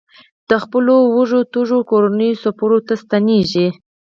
د 0.49 0.51
خپلو 0.63 0.95
وږو 1.15 1.41
تږو 1.53 1.79
کورنیو 1.89 2.39
څپرو 2.43 2.79
ته 2.87 2.93
ستنېږي. 3.01 3.67